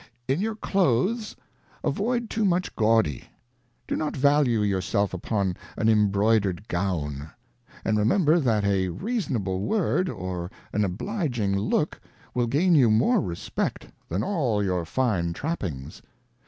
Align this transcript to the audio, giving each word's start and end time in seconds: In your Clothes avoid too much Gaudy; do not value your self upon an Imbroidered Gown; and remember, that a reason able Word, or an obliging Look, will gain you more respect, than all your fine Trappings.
In 0.27 0.39
your 0.41 0.55
Clothes 0.55 1.35
avoid 1.83 2.27
too 2.27 2.43
much 2.43 2.75
Gaudy; 2.75 3.25
do 3.87 3.95
not 3.95 4.17
value 4.17 4.63
your 4.63 4.81
self 4.81 5.13
upon 5.13 5.55
an 5.77 5.89
Imbroidered 5.89 6.67
Gown; 6.67 7.29
and 7.85 7.99
remember, 7.99 8.39
that 8.39 8.63
a 8.63 8.87
reason 8.89 9.35
able 9.35 9.59
Word, 9.61 10.09
or 10.09 10.49
an 10.73 10.83
obliging 10.83 11.55
Look, 11.55 12.01
will 12.33 12.47
gain 12.47 12.73
you 12.73 12.89
more 12.89 13.21
respect, 13.21 13.89
than 14.09 14.23
all 14.23 14.63
your 14.63 14.85
fine 14.85 15.33
Trappings. 15.33 16.01